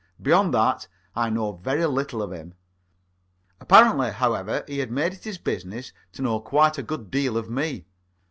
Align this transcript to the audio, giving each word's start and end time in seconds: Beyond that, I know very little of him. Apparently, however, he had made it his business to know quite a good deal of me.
Beyond 0.19 0.51
that, 0.55 0.87
I 1.15 1.29
know 1.29 1.51
very 1.57 1.85
little 1.85 2.23
of 2.23 2.31
him. 2.31 2.55
Apparently, 3.59 4.09
however, 4.11 4.63
he 4.65 4.79
had 4.79 4.89
made 4.89 5.13
it 5.13 5.25
his 5.25 5.37
business 5.37 5.93
to 6.13 6.23
know 6.23 6.39
quite 6.39 6.79
a 6.79 6.81
good 6.81 7.11
deal 7.11 7.37
of 7.37 7.51
me. 7.51 7.85